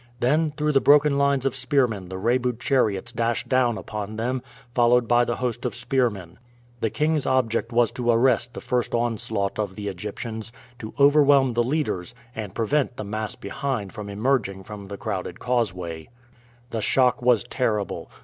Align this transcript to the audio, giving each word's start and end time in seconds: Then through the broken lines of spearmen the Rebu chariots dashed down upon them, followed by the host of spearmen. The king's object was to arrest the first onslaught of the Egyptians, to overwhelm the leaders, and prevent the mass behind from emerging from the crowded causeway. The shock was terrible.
Then 0.19 0.51
through 0.57 0.71
the 0.71 0.81
broken 0.81 1.19
lines 1.19 1.45
of 1.45 1.53
spearmen 1.53 2.09
the 2.09 2.17
Rebu 2.17 2.53
chariots 2.53 3.11
dashed 3.11 3.47
down 3.47 3.77
upon 3.77 4.15
them, 4.15 4.41
followed 4.73 5.07
by 5.07 5.25
the 5.25 5.35
host 5.35 5.63
of 5.63 5.75
spearmen. 5.75 6.39
The 6.79 6.89
king's 6.89 7.27
object 7.27 7.71
was 7.71 7.91
to 7.91 8.09
arrest 8.09 8.55
the 8.55 8.61
first 8.61 8.95
onslaught 8.95 9.59
of 9.59 9.75
the 9.75 9.87
Egyptians, 9.89 10.51
to 10.79 10.95
overwhelm 10.99 11.53
the 11.53 11.61
leaders, 11.61 12.15
and 12.35 12.55
prevent 12.55 12.97
the 12.97 13.03
mass 13.03 13.35
behind 13.35 13.93
from 13.93 14.09
emerging 14.09 14.63
from 14.63 14.87
the 14.87 14.97
crowded 14.97 15.39
causeway. 15.39 16.09
The 16.71 16.81
shock 16.81 17.21
was 17.21 17.43
terrible. 17.43 18.09